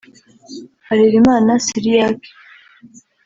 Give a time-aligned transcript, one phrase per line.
[0.87, 2.29] Harerimana Cyriaque